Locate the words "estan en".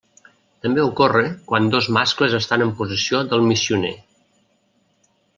2.37-2.71